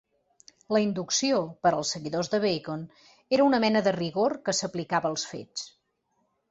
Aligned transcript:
La 0.75 0.79
inducció, 0.85 1.41
per 1.67 1.71
als 1.81 1.91
seguidors 1.97 2.31
de 2.35 2.39
Bacon, 2.47 2.89
era 3.39 3.47
una 3.51 3.63
mena 3.67 3.87
de 3.89 3.97
rigor 4.01 4.37
que 4.49 4.59
s'aplicava 4.63 5.13
als 5.15 5.33
fets. 5.35 5.73